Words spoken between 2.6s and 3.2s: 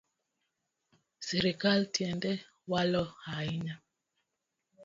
walo